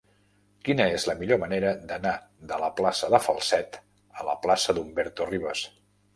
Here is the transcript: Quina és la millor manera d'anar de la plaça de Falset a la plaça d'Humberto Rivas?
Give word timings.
Quina 0.69 0.85
és 0.93 1.03
la 1.09 1.15
millor 1.19 1.39
manera 1.43 1.73
d'anar 1.91 2.13
de 2.53 2.59
la 2.65 2.71
plaça 2.81 3.11
de 3.17 3.21
Falset 3.27 3.79
a 4.23 4.27
la 4.31 4.37
plaça 4.49 4.77
d'Humberto 4.81 5.31
Rivas? 5.33 5.65